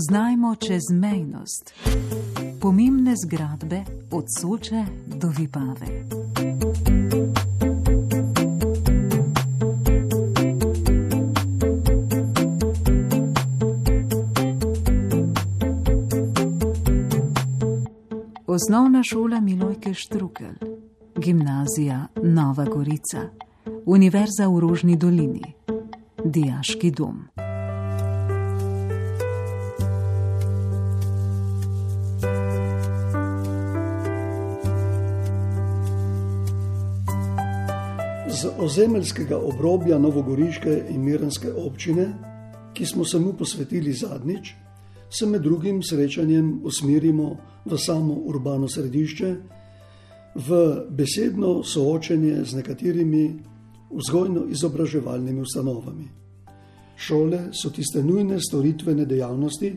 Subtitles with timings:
[0.00, 1.74] Spoznajmo čezmejnost.
[2.60, 5.86] Pomembne zgradbe od Soče do Vipave.
[18.46, 20.52] Osnovna šola Milojke Štrukel,
[21.16, 23.28] gimnazija Nova Gorica,
[23.86, 25.52] Univerza v Rožni dolini,
[26.24, 27.29] Dijaški dom.
[38.60, 42.06] Ozemeljskega obrobja Novogoriške in Mirenske občine,
[42.74, 44.54] ki smo se mu posvetili zadnjič,
[45.10, 49.34] se med drugim srečanjem usmerimo v samo urbano središče,
[50.34, 50.58] v
[50.90, 53.24] besedno soočenje z nekaterimi
[53.90, 56.08] vzgojno-izobraževalnimi ustanovami.
[56.96, 59.72] Šole so tiste nujne storitvene dejavnosti,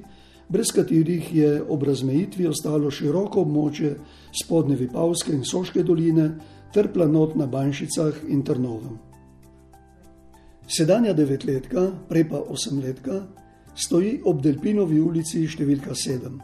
[0.49, 3.95] brez katerih je ob razmejitvi ostalo široko območje
[4.43, 6.29] spodne Vipavske in Soške doline
[6.73, 8.99] ter planot na Banšicah in Trnovem.
[10.67, 13.27] Sedanja devetletka, prej pa osemletka,
[13.75, 16.41] stoji ob Delpinovi ulici številka 7.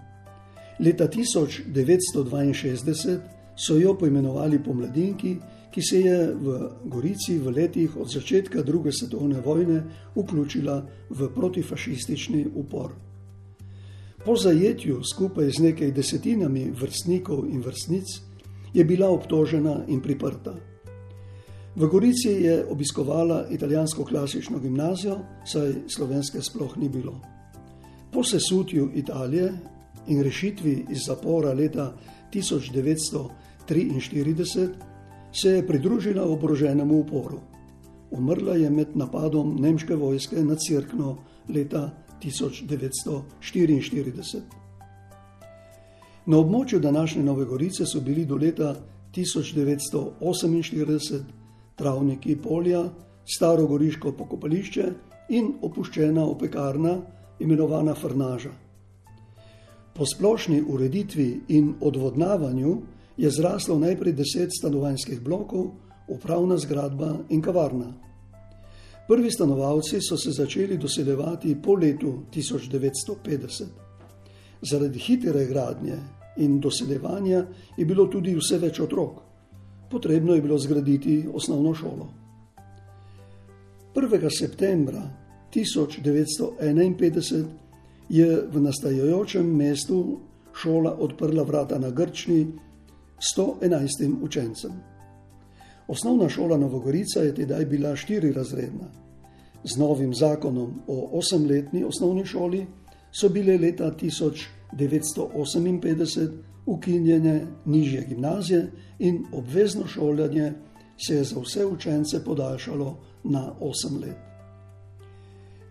[0.86, 3.20] Leta 1962
[3.58, 8.92] so jo poimenovali po mladinki, ki se je v Gorici v letih od začetka druge
[8.92, 9.84] svetovne vojne
[10.16, 12.92] vključila v protifašistični upor.
[14.26, 18.29] Po zajetju skupaj z nekaj desetinami vrstnikov in vrstnic
[18.74, 20.54] je bila obtožena in priprta.
[21.76, 27.22] V Gorici je obiskovala italijansko klasično gimnazijo, saj slovenske sploh ni bilo.
[28.12, 29.54] Po sesutju Italije
[30.08, 31.94] in rešitvi iz zapora leta
[32.34, 34.70] 1943
[35.34, 37.40] se je pridružila oboroženemu uporu.
[38.12, 41.18] Umrla je med napadom nemške vojske na Cirkno
[41.50, 41.90] leta
[42.24, 44.59] 1944.
[46.26, 48.76] Na območju današnje Nove Gorice so bili do leta
[49.16, 51.20] 1948
[51.76, 52.84] travniki polja,
[53.36, 54.84] staro goriško pokopališče
[55.30, 56.98] in opuščena opekarna,
[57.40, 58.50] imenovana Frnaža.
[59.96, 62.78] Po splošni ureditvi in odvodnavanju
[63.18, 65.72] je zraslo najprej deset stanovanjskih blokov,
[66.08, 67.94] upravna zgradba in kavarna.
[69.08, 73.89] Prvi stanovalci so se začeli doseljevati po letu 1950.
[74.62, 75.98] Zaradi hitre gradnje
[76.38, 77.46] in doseljevanja
[77.78, 79.12] je bilo tudi vse več otrok.
[79.92, 82.10] Potrebno je bilo zgraditi osnovno šolo.
[83.96, 84.30] 1.
[84.40, 85.10] septembra
[85.54, 87.46] 1951
[88.10, 90.20] je v nastajajočem mestu
[90.54, 92.48] šola odprla vrata na Grčni
[93.36, 94.72] 111 učencem.
[95.88, 98.88] Osnovna šola Novogorica je tedaj bila štiri razredna.
[99.64, 102.66] Z novim zakonom o osemletni osnovni šoli
[103.12, 106.30] so bile leta 1958
[106.66, 110.54] ukinjene nižje gimnazije in obvezno šolanje
[111.08, 114.16] se je za vse učence podaljšalo na 8 let.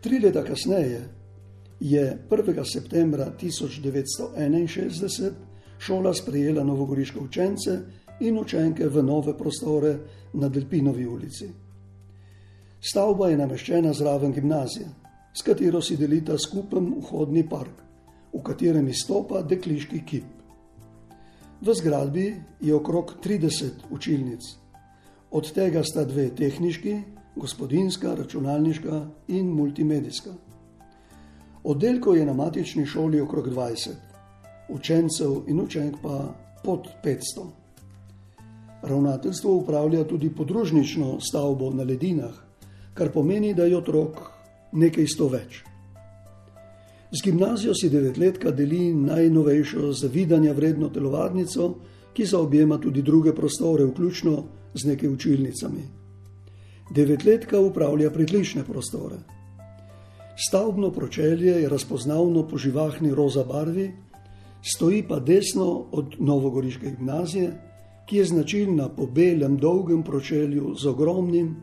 [0.01, 1.09] Tri leta kasneje
[1.81, 2.65] je 1.
[2.73, 5.31] septembra 1961
[5.79, 7.81] šola sprejela novogoriške učence
[8.21, 9.99] in učenke v nove prostore
[10.33, 11.49] na Delpinovi ulici.
[12.81, 14.87] Stavba je nameščena zraven gimnazije,
[15.39, 17.83] s katero si delita skupen vhodni park,
[18.35, 20.25] v katerem izstopa dekliški kip.
[21.63, 22.25] V zgradbi
[22.61, 24.43] je okrog 30 učilnic,
[25.31, 26.95] od tega sta dve tehniški,
[27.37, 30.33] gospodinska, računalniška in multimedijska.
[31.63, 33.95] Oddelkov je na matični šoli okrog 20,
[34.75, 36.35] učencev in učenk pa
[36.65, 37.47] pod 500.
[38.83, 42.35] Ravnateljstvo upravlja tudi podružnično stavbo na ledinah,
[42.95, 44.38] kar pomeni, da je otrok
[44.73, 45.63] nekaj sto več.
[47.11, 51.75] Z gimnazijo si devetletka deli najnovejšo zavidanja vredno telovadnico,
[52.13, 54.43] ki zaobjema tudi druge prostore, vključno
[54.75, 55.85] z nekaj učilnicami.
[56.95, 59.17] Devetletka upravlja pritlične prostore.
[60.49, 63.93] Stavbno pročelje je razpoznavno po živahni roza barvi,
[64.63, 67.53] stoji pa desno od Novogoriške gimnazije,
[68.07, 71.57] ki je značilna po belem dolgem pročelju z ogromnim,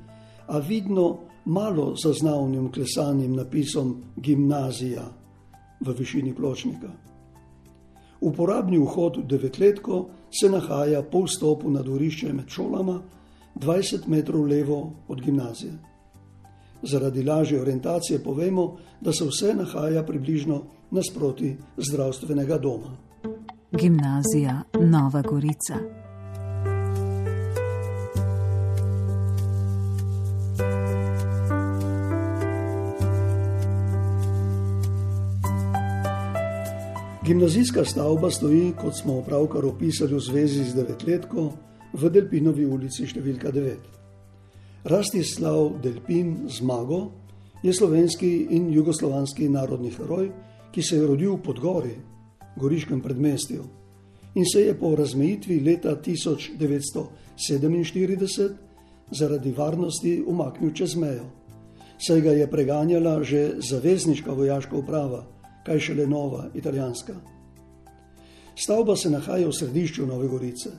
[0.48, 5.06] a vidno malo zaznavnim klesanim napisom Gimnazija
[5.80, 6.90] v višini pločnika.
[8.22, 10.06] Uporabni vhod v devetletko
[10.40, 13.02] se nahaja po vstopu na dvorišče med šolama
[13.56, 15.74] 20 metrov levo od gimnazije.
[16.82, 20.62] Zaradi lažje orientacije povemo, da se vse nahaja približno
[20.92, 22.98] nasproti zdravstvenega doma.
[23.72, 26.05] Gimnazija Nova Gorica.
[37.26, 41.54] Gimnazijska stavba stoji, kot smo pravkar opisali v zvezi z devetletko,
[41.98, 43.78] v Delpinovi ulici številka 9.
[44.86, 47.18] Rastislav Delpin Zmago
[47.66, 50.30] je slovenski in jugoslovanski narodni heroj,
[50.70, 51.98] ki se je rodil v Podgori,
[52.62, 53.66] goriškem predmestju,
[54.38, 58.54] in se je po razmejitvi leta 1947
[59.10, 61.26] zaradi varnosti umaknil čez mejo.
[61.98, 65.26] Saj ga je preganjala že zavezniška vojaška uprava
[65.66, 67.14] kaj šele nova, italijanska.
[68.56, 70.70] Stavba se nahaja v središču Nove Gorice.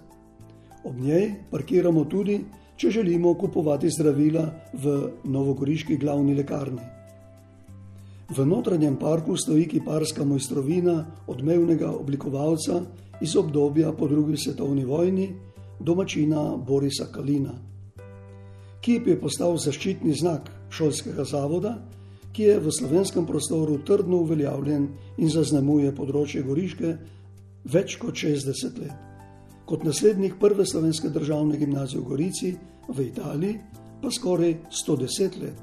[0.84, 2.40] Ob njej parkiramo tudi,
[2.76, 4.94] če želimo kupovati zdravila v
[5.24, 6.82] novogoriški glavni lekarni.
[8.36, 12.80] V notranjem parku stoji kiparska mojstrovina odmevnega oblikovalca
[13.20, 15.28] iz obdobja po drugi svetovni vojni,
[15.80, 17.54] domačina Borisa Kalina.
[18.80, 21.76] Kip je postal zaščitni znak šolskega zavoda
[22.36, 24.82] ki je v slovenskem prostoru trdno uveljavljen
[25.16, 26.90] in zaznamuje področje Goriške
[27.72, 28.92] več kot 60 let.
[29.64, 32.50] Kot naslednik prve slovenske državne gimnazije v Gorici
[32.92, 33.56] v Italiji
[34.02, 35.62] pa skoraj 110 let.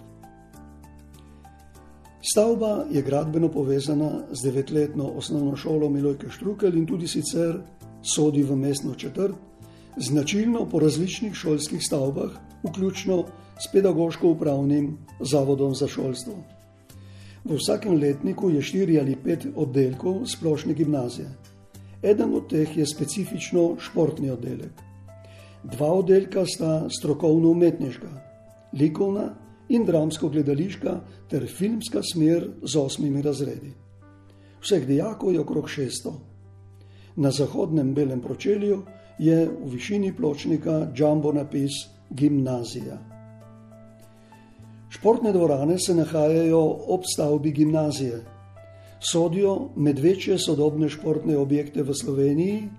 [2.23, 7.59] Stavba je gradbeno povezana z devetletno osnovno šolo Milojke Štrukel in tudi sicer
[8.01, 9.37] sodi v mestno četrt,
[9.97, 12.33] značilno po različnih šolskih stavbah,
[12.63, 13.21] vključno
[13.61, 16.41] s pedagoško-upravnim zavodom za šolstvo.
[17.43, 21.27] V vsakem letniku je štiri ali pet oddelkov splošne gimnazije.
[22.03, 24.71] Eden od teh je specifično športni oddelek.
[25.63, 28.11] Dva oddelka sta strokovno-umetniška,
[28.79, 29.33] likovna
[29.69, 30.95] in dramsko-gledališka
[31.29, 33.73] ter filmska smer z osmimi razredi.
[34.63, 36.13] Vseh dijakov je okrog 600.
[37.15, 38.81] Na zahodnem belem pročelju
[39.19, 41.71] je v višini pločnika jumbo napis
[42.09, 43.12] Gimnazija.
[44.93, 48.19] Športne dvorane se nahajajo ob stavbi gimnazije.
[48.99, 52.69] Sodijo med večje sodobne športne objekte v Sloveniji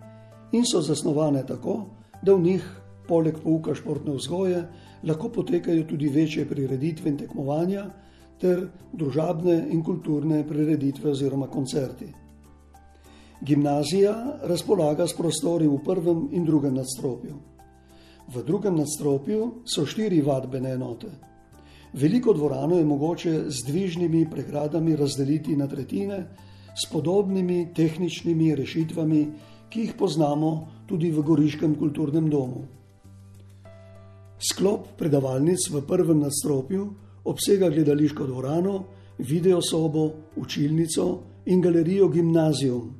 [0.53, 1.81] in so zasnovane tako,
[2.23, 2.69] da v njih,
[3.09, 4.63] poleg pouka športne vzgoje,
[5.03, 7.85] lahko potekajo tudi večje prireditve in tekmovanja
[8.41, 8.63] ter
[8.93, 12.13] družabne in kulturne prireditve oziroma koncerti.
[13.43, 17.37] Gimnazija razpolaga s prostori v prvem in drugem nadstropju.
[18.35, 21.34] V drugem nadstropju so štiri vadbene enote.
[21.95, 26.27] Veliko dvorano je mogoče z dvižnimi pregradami razdeliti na tretjine
[26.75, 29.27] s podobnimi tehničnimi rešitvami,
[29.71, 32.65] ki jih poznamo tudi v Goriškem kulturnem domu.
[34.43, 36.89] Sklop predavalnic v prvem nadstropju
[37.25, 38.85] obsega gledališko dvorano,
[39.19, 42.91] video sobo, učilnico in galerijo Gimnazijum.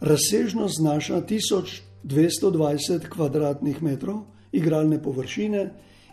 [0.00, 4.20] Razsežnost znaša 1220 km2
[4.52, 5.70] igralne površine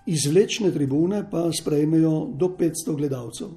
[0.10, 3.48] izvlečne tribune pa sprejmejo do 500 gledalcev.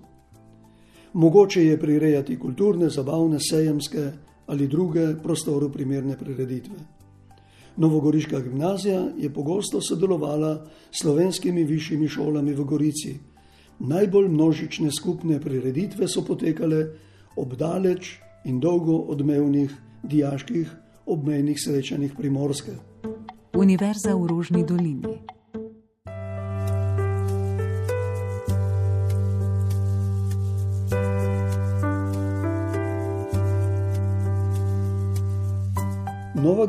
[1.12, 4.10] Mogoče je prirejati kulturne, zabavne, sejemske
[4.46, 6.76] ali druge prostoru primerne prireditve.
[7.76, 13.14] Novogoriška gimnazija je pogosto sodelovala s slovenskimi višjimi šolami v Gorici.
[13.78, 16.86] Najbolj množične skupne prireditve so potekale
[17.36, 22.72] ob daleč in dolgo odmevnih diaških obmejnih srečanjih primorske.
[23.56, 25.02] Univerza v Rožni dolini.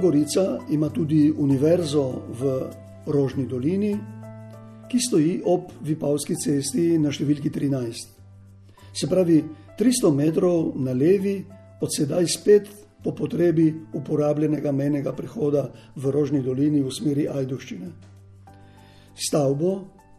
[0.04, 2.42] Gorica ima tudi univerzo v
[3.08, 3.94] Rožni dolini,
[4.92, 8.10] ki stoji ob Vipavski cesti na številki 13.
[8.92, 9.40] Se pravi,
[9.80, 11.38] 300 metrov na levi,
[11.80, 12.68] od sedaj spet
[13.04, 17.96] po potrebi uporabljenega menega prehoda v Rožni dolini v smeri Ajduščine.
[19.16, 19.74] Stavbo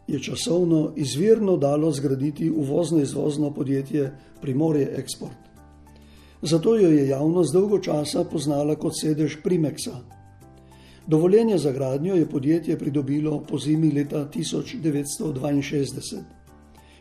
[0.09, 4.09] je časovno izvirno dalo zgraditi uvozno-izvozno podjetje
[4.41, 5.45] Primorje Export
[6.45, 10.01] zato jo je javnost dolgo časa poznala kot sedež Primeksa.
[11.07, 16.21] Dovoljenje za gradnjo je podjetje pridobilo po zimi leta 1962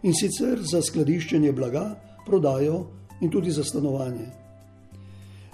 [0.02, 1.94] in sicer za skladiščenje blaga,
[2.26, 2.86] prodajo
[3.20, 4.26] in tudi za stanovanje.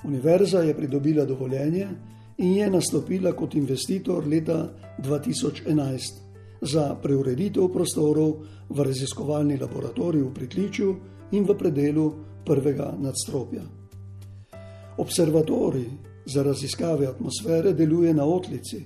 [0.05, 1.89] Univerza je pridobila dovoljenje
[2.39, 4.69] in je nastopila kot investitor leta
[4.99, 6.01] 2011
[6.61, 8.35] za preureditev prostorov
[8.69, 10.97] v raziskovalni laboratorij v Pritličju
[11.33, 12.13] in v predelu
[12.45, 13.80] prvega nadstropja.
[15.01, 15.89] Observatorij
[16.27, 18.85] za raziskave atmosfere deluje na Otlici.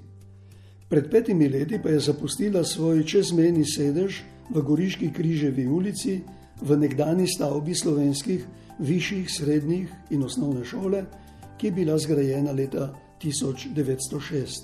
[0.89, 4.23] Pred petimi leti pa je zapustila svoj čezmejni sedež
[4.55, 6.21] v Goriški križevi ulici
[6.63, 8.47] v nekdani stavbi slovenskih
[8.79, 11.05] višjih, srednjih in osnovne šole,
[11.59, 14.63] ki je bila zgrajena leta 1906.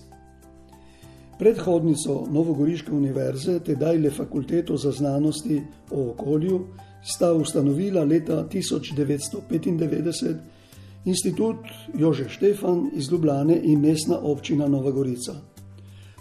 [1.39, 6.67] Predhodnico Novogoriške univerze, tedaj le fakulteto za znanosti o okolju,
[7.03, 10.60] sta ustanovila leta 1995
[11.05, 11.57] Institut
[11.95, 15.33] Jože Štefan iz Ljubljane in mestna občina Nova Gorica.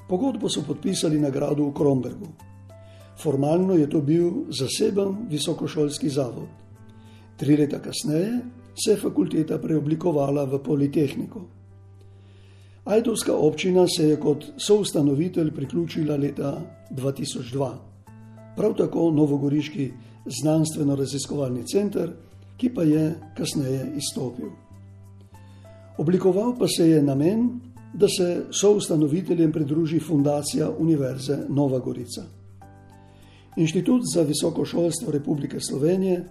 [0.09, 2.27] Pogodbo so podpisali na gradu v Krombergu.
[3.21, 6.47] Formalno je to bil zaseben visokošolski zavod.
[7.37, 8.39] Tri leta kasneje
[8.83, 11.41] se je fakulteta preoblikovala v Politehniko.
[12.85, 17.73] Ajdovska občina se je kot soustanovitelj priključila leta 2002,
[18.55, 19.91] prav tako Novogoriški
[20.25, 22.09] znanstveno-raziskovalni center,
[22.57, 24.68] ki pa je kasneje izstopil.
[25.99, 27.59] Oblikoval pa se je namen,
[27.93, 32.23] da se soustanoviteljem pridruži Fundacija Univerze Nova Gorica.
[33.57, 36.23] Inštitut za visoko šolstvo Republike Slovenije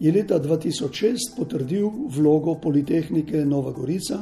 [0.00, 4.18] je leta 2006 potrdil vlogo Politehnike Nova Gorica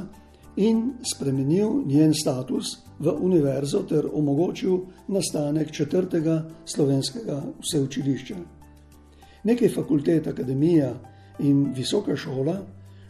[0.57, 2.65] in spremenil njen status
[2.99, 8.37] v univerzo ter omogočil nastanek četrtega slovenskega vseučilišča.
[9.45, 10.95] Nekaj fakultet, akademija
[11.39, 12.63] in visoka šola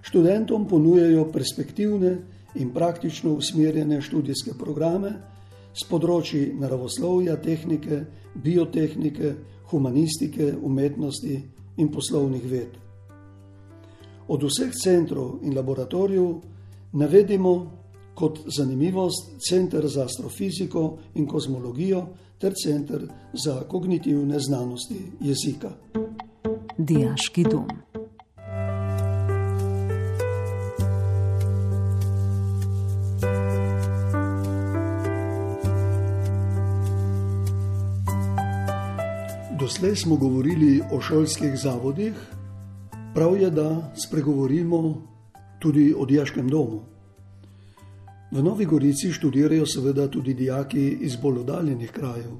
[0.03, 2.17] študentom ponujajo perspektivne
[2.55, 5.13] in praktično usmerjene študijske programe
[5.73, 8.05] z področji naravoslovja, tehnike,
[8.35, 9.35] biotehnike,
[9.73, 11.39] humanistike, umetnosti
[11.77, 12.75] in poslovnih ved.
[14.29, 16.35] Od vseh centrov in laboratorijev
[16.93, 17.55] navedimo
[18.15, 22.07] kot zanimivost Center za astrofiziko in kozmologijo
[22.39, 25.73] ter Center za kognitivne znanosti jezika.
[26.79, 27.92] Dijaški dom.
[39.83, 42.13] Doslej smo govorili o šolskih zavodih,
[43.15, 45.03] prav je, da spregovorimo
[45.59, 46.81] tudi o dijaškem domu.
[48.31, 52.31] V Novi Gorici študirajo seveda tudi dijaki iz bolj oddaljenih krajev.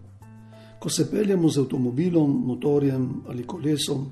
[0.79, 4.07] Ko se peljemo z avtomobilom, motorjem ali kolesom,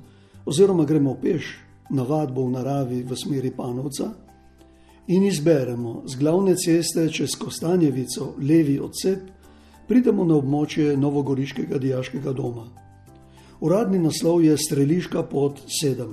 [0.44, 1.54] oziroma gremo peš
[1.90, 4.10] na vadbo v naravi v smeri Panovca
[5.06, 9.22] in izberemo z glavne ceste čez Kostanjevico levi odsep,
[9.88, 12.89] pridemo na območje Novogoriškega dijaškega doma.
[13.60, 16.08] Uradni naslov je Streliška pot 7.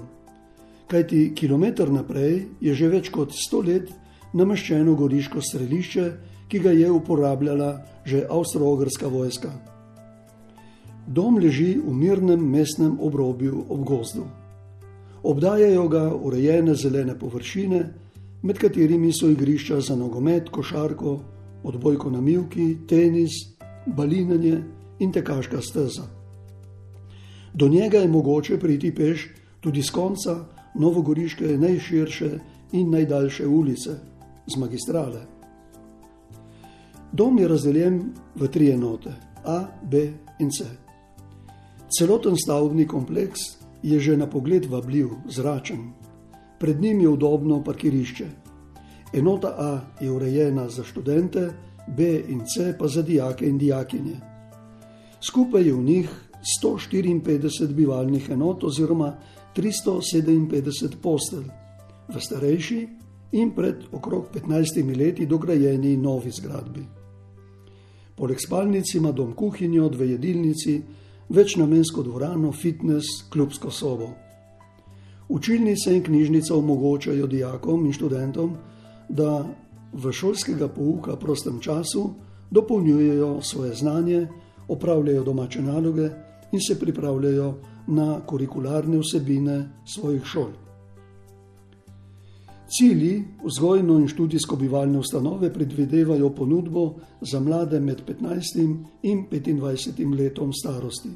[0.87, 3.91] Kajti kilometr naprej je že več kot 100 let
[4.35, 6.05] nameščeno goriško strelišče,
[6.51, 7.69] ki ga je uporabljala
[8.03, 9.51] že avstro-ogrska vojska.
[11.07, 14.27] Dom leži v mirnem mestnem obrobju ob gozdu.
[15.23, 17.81] Obdajajo ga urejene zelene površine,
[18.43, 21.19] med katerimi so igrišča za nogomet, košarko,
[21.63, 23.39] odbojko na milki, tenis,
[23.87, 24.59] balinanje
[24.99, 26.16] in tekaška steza.
[27.57, 30.45] Do njega je mogoče priti peš tudi z konca
[30.75, 32.29] Novogoriške najširše
[32.71, 33.95] in najdaljše ulice,
[34.47, 35.21] z magistrale.
[37.11, 39.13] Dom je razdeljen v tri enote:
[39.45, 40.65] A, B in C.
[41.97, 43.39] Celoten stavbni kompleks
[43.83, 45.91] je že na pogled vabljiv, zračen.
[46.59, 48.27] Pred njim je udobno parkirišče.
[49.13, 51.49] Enota A je urejena za študente,
[51.87, 54.15] B in C pa za dijake in dijakinje.
[55.21, 59.13] Skupaj je v njih 154 bivalnih enot oziroma
[59.55, 61.47] 357 postelj
[62.07, 62.87] v starejši
[63.31, 66.85] in pred okrog 15 leti dograjeni novi zgradbi.
[68.15, 70.81] Poleg spalnic ima dom kuhinjo, dve jedilnici,
[71.29, 74.09] večnamensko dvorano, fitness, klubsko sobo.
[75.29, 78.55] Učilnice in knjižnica omogočajo dijakom in študentom,
[79.09, 79.45] da
[79.93, 82.09] v šolskega pouka prostem času
[82.51, 84.27] dopolnjujejo svoje znanje,
[84.67, 86.09] opravljajo domače naloge
[86.51, 87.53] in se pripravljajo
[87.87, 90.51] na kurikularne vsebine svojih šol.
[92.67, 100.53] Cilji vzgojno in študijsko bivalne ustanove predvidevajo ponudbo za mlade med 15 in 25 letom
[100.53, 101.09] starosti,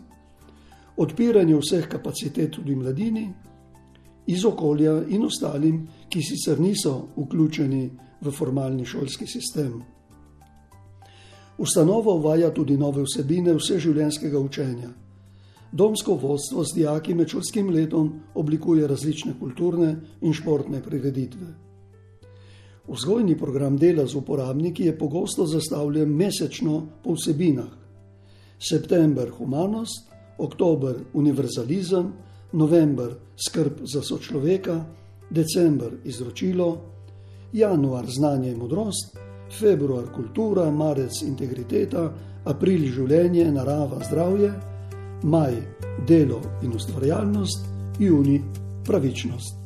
[0.98, 3.34] odpiranje vseh kapacitet tudi mladini,
[4.28, 7.90] iz okolja in ostalim, ki sicer niso vključeni
[8.22, 9.82] v formalni šolski sistem.
[11.58, 14.90] Ustanova uvaja tudi nove vsebine vseživljenjskega učenja.
[15.72, 21.48] Domsko vodstvo z dijaki med šolskim letom oblikuje različne kulturne in športne prireditve.
[22.88, 27.70] Vzgojni program dela z uporabniki je pogosto zastavljen mesečno po vsebinah:
[28.60, 32.12] september humanost, oktober univerzalizem,
[32.52, 33.16] november
[33.48, 34.86] skrb za sočloveka,
[35.30, 36.82] december izročilo,
[37.54, 39.18] januar znanje in modrost,
[39.60, 42.12] februar kultura, marec integriteta,
[42.46, 44.71] april življenje, narava, zdravje
[45.24, 45.54] maj
[46.08, 47.66] delo in ustvarjalnost,
[48.00, 48.42] juni
[48.86, 49.61] pravičnost.